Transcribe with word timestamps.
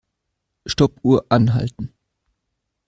Stoppuhr 0.65 1.25
anhalten. 1.29 1.93